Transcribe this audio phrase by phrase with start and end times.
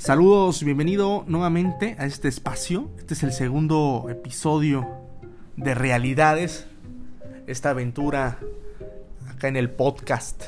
[0.00, 2.88] Saludos, bienvenido nuevamente a este espacio.
[2.96, 4.88] Este es el segundo episodio
[5.58, 6.66] de Realidades,
[7.46, 8.38] esta aventura
[9.28, 10.42] acá en el podcast.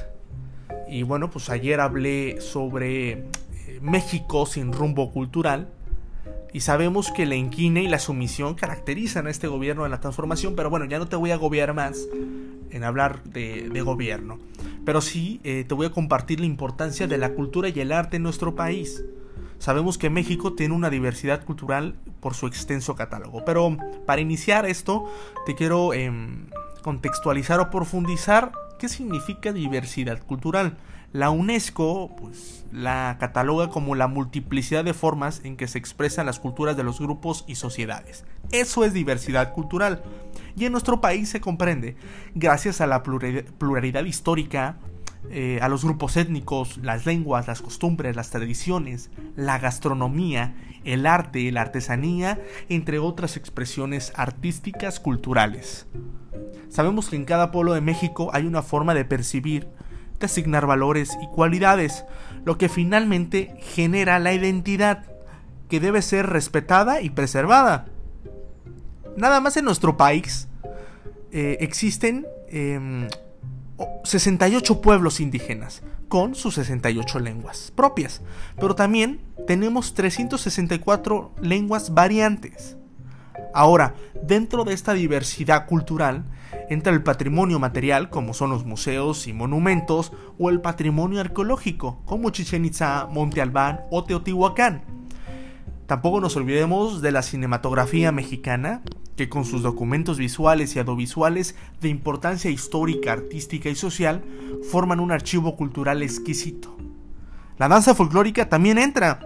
[0.88, 3.26] Y bueno, pues ayer hablé sobre eh,
[3.82, 5.68] México sin rumbo cultural.
[6.54, 10.56] Y sabemos que la inquina y la sumisión caracterizan a este gobierno de la transformación,
[10.56, 12.06] pero bueno, ya no te voy a agobiar más
[12.70, 14.38] en hablar de, gobierno.
[14.86, 18.16] Pero sí eh, te voy a compartir la importancia de la cultura y el arte
[18.16, 19.04] en nuestro país.
[19.62, 23.44] Sabemos que México tiene una diversidad cultural por su extenso catálogo.
[23.44, 23.76] Pero
[24.06, 25.08] para iniciar esto,
[25.46, 26.48] te quiero em,
[26.82, 30.78] contextualizar o profundizar qué significa diversidad cultural.
[31.12, 36.40] La UNESCO pues, la cataloga como la multiplicidad de formas en que se expresan las
[36.40, 38.24] culturas de los grupos y sociedades.
[38.50, 40.02] Eso es diversidad cultural.
[40.56, 41.94] Y en nuestro país se comprende,
[42.34, 44.80] gracias a la pluralidad histórica,
[45.30, 51.50] eh, a los grupos étnicos, las lenguas, las costumbres, las tradiciones, la gastronomía, el arte,
[51.52, 55.86] la artesanía, entre otras expresiones artísticas culturales.
[56.68, 59.68] Sabemos que en cada pueblo de México hay una forma de percibir,
[60.18, 62.04] de asignar valores y cualidades,
[62.44, 65.04] lo que finalmente genera la identidad,
[65.68, 67.86] que debe ser respetada y preservada.
[69.16, 70.48] Nada más en nuestro país
[71.30, 73.08] eh, existen em,
[74.04, 78.20] 68 pueblos indígenas, con sus 68 lenguas propias,
[78.58, 82.76] pero también tenemos 364 lenguas variantes.
[83.54, 86.24] Ahora, dentro de esta diversidad cultural,
[86.68, 92.30] entra el patrimonio material, como son los museos y monumentos, o el patrimonio arqueológico, como
[92.30, 94.82] Chichen Itza, Monte Albán o Teotihuacán.
[95.86, 98.82] Tampoco nos olvidemos de la cinematografía mexicana,
[99.22, 104.24] que con sus documentos visuales y audiovisuales de importancia histórica, artística y social
[104.68, 106.76] forman un archivo cultural exquisito.
[107.56, 109.20] La danza folclórica también entra.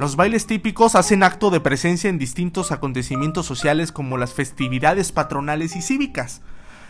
[0.00, 5.76] Los bailes típicos hacen acto de presencia en distintos acontecimientos sociales como las festividades patronales
[5.76, 6.42] y cívicas.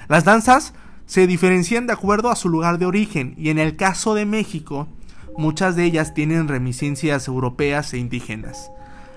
[0.08, 0.72] Las danzas
[1.04, 4.88] se diferencian de acuerdo a su lugar de origen y en el caso de México,
[5.36, 8.70] muchas de ellas tienen reminiscencias europeas e indígenas.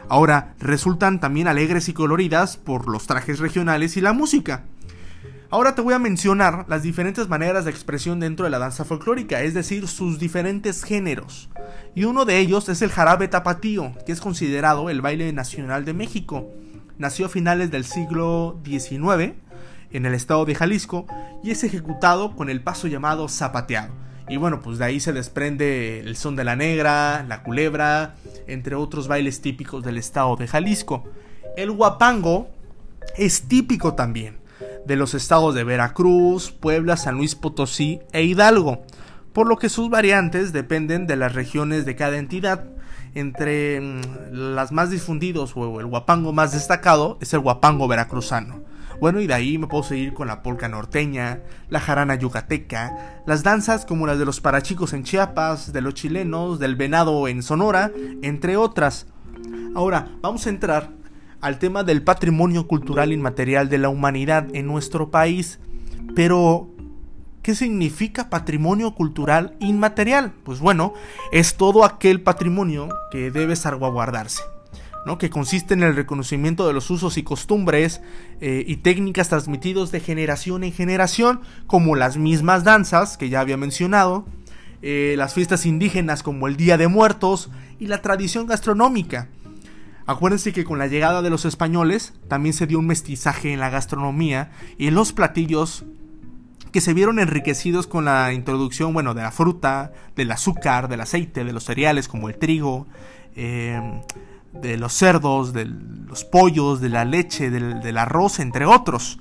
[0.10, 4.64] Ahora, resultan también alegres y coloridas por los trajes regionales y la música.
[5.52, 9.42] Ahora te voy a mencionar las diferentes maneras de expresión dentro de la danza folclórica,
[9.42, 11.50] es decir, sus diferentes géneros.
[11.94, 15.94] Y uno de ellos es el jarabe tapatío, que es considerado el baile nacional de
[15.94, 16.48] México.
[16.98, 19.34] Nació a finales del siglo XIX
[19.92, 21.06] en el estado de Jalisco
[21.44, 26.00] y es ejecutado con el paso llamado zapateado y bueno, pues de ahí se desprende
[26.02, 28.16] el son de la negra, la culebra,
[28.48, 31.04] entre otros bailes típicos del estado de Jalisco.
[31.58, 32.50] El guapango
[33.18, 34.38] es típico también
[34.86, 38.84] de los estados de Veracruz, Puebla, San Luis Potosí e Hidalgo,
[39.34, 42.66] por lo que sus variantes dependen de las regiones de cada entidad.
[43.16, 44.02] Entre mm,
[44.32, 48.62] las más difundidos o el guapango más destacado es el guapango veracruzano.
[49.00, 51.40] Bueno, y de ahí me puedo seguir con la polca norteña,
[51.70, 56.60] la jarana yucateca, las danzas como las de los parachicos en Chiapas, de los chilenos,
[56.60, 59.08] del venado en Sonora, entre otras.
[59.74, 60.90] Ahora, vamos a entrar
[61.40, 65.60] al tema del patrimonio cultural inmaterial de la humanidad en nuestro país.
[66.14, 66.70] Pero,
[67.42, 70.34] ¿qué significa patrimonio cultural inmaterial?
[70.44, 70.94] Pues bueno,
[71.32, 74.44] es todo aquel patrimonio que debe salvaguardarse
[75.18, 78.02] que consiste en el reconocimiento de los usos y costumbres
[78.42, 83.58] eh, y técnicas transmitidos de generación en generación, como las mismas danzas que ya había
[83.58, 84.26] mencionado,
[84.82, 87.50] eh, las fiestas indígenas como el Día de Muertos
[87.80, 89.30] y la tradición gastronómica.
[90.06, 93.70] Acuérdense que con la llegada de los españoles también se dio un mestizaje en la
[93.70, 95.86] gastronomía y en los platillos
[96.72, 101.44] que se vieron enriquecidos con la introducción, bueno, de la fruta, del azúcar, del aceite,
[101.44, 102.88] de los cereales como el trigo,
[103.36, 104.02] eh,
[104.54, 109.20] de los cerdos, de los pollos, de la leche, del, arroz, entre otros.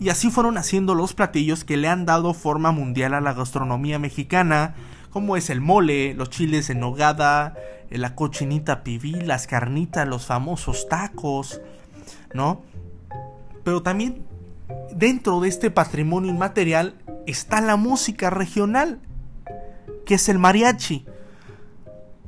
[0.00, 3.98] Y así fueron haciendo los platillos que le han dado forma mundial a la gastronomía
[3.98, 4.74] mexicana,
[5.10, 7.54] como es el mole, los chiles en nogada,
[7.90, 11.60] la cochinita pibil, las carnitas, los famosos tacos,
[12.32, 12.62] ¿no?
[13.64, 14.24] Pero también
[14.92, 16.94] dentro de este patrimonio inmaterial
[17.26, 19.00] está la música regional,
[20.06, 21.06] que es el mariachi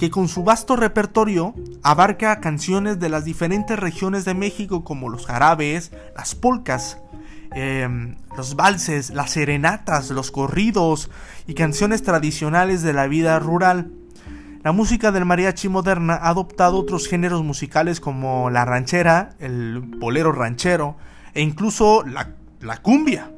[0.00, 5.26] que con su vasto repertorio abarca canciones de las diferentes regiones de México como los
[5.26, 6.96] jarabes, las polcas,
[7.52, 11.10] em, los valses, las serenatas, los corridos
[11.46, 13.92] y canciones tradicionales de la vida rural.
[14.64, 20.32] La música del mariachi moderna ha adoptado otros géneros musicales como la ranchera, el bolero
[20.32, 20.96] ranchero
[21.34, 23.30] e incluso la, la cumbia.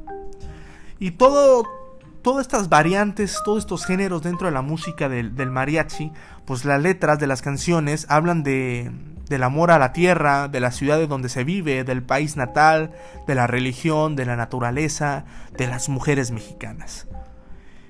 [1.01, 1.82] Y todo
[2.23, 6.13] todas estas variantes, todos estos géneros dentro de la música del, mariachi,
[6.45, 8.91] pues las letras de las canciones hablan de,
[9.29, 12.93] del amor a la tierra, de la ciudad de donde se vive, del país natal,
[13.27, 15.25] de la religión, de la naturaleza,
[15.57, 17.09] de las mujeres mexicanas.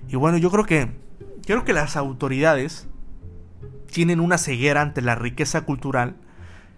[0.08, 0.90] Y bueno, yo creo que
[1.46, 2.88] creo que las autoridades
[3.90, 6.16] tienen una ceguera ante la riqueza cultural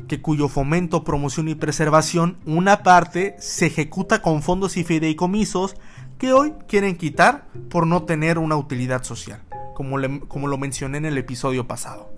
[0.09, 5.77] que cuyo fomento, promoción y preservación una parte se ejecuta con fondos y fideicomisos
[6.19, 9.41] que hoy quieren quitar por no tener una utilidad social,
[9.75, 9.97] como,
[10.29, 12.15] como lo mencioné en el episodio pasado.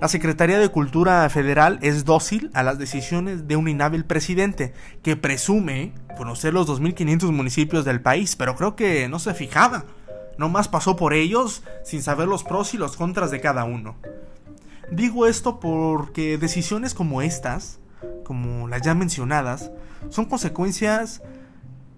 [0.00, 4.72] La Secretaría de Cultura Federal es dócil a las decisiones de un inhábil presidente
[5.02, 9.86] que presume conocer los 2.500 municipios del país, pero creo que no se fijaba.
[10.36, 13.96] Nomás pasó por ellos sin saber los pros y los contras de cada uno.
[14.92, 17.80] Digo esto porque decisiones como estas,
[18.22, 19.72] como las ya mencionadas,
[20.10, 21.22] son consecuencias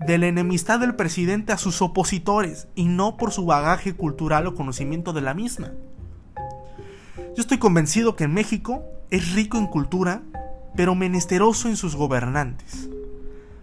[0.06, 4.54] de la enemistad del presidente a sus opositores y no por su bagaje cultural o
[4.54, 5.72] conocimiento de la misma.
[7.36, 10.22] Yo estoy convencido que México es rico en cultura,
[10.74, 12.88] pero menesteroso en sus gobernantes.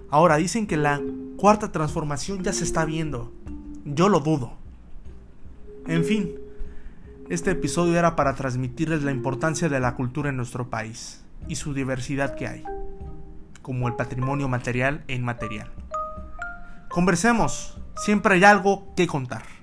[0.10, 1.02] Ahora dicen que la
[1.38, 3.34] cuarta transformación ya se está viendo.
[3.84, 4.54] Yo lo dudo.
[5.88, 6.32] En fin,
[7.30, 11.74] este episodio era para transmitirles la importancia de la cultura en nuestro país y su
[11.74, 12.64] diversidad que hay,
[13.62, 15.72] como el patrimonio material e inmaterial.
[16.90, 19.57] Conversemos, siempre hay algo que contar.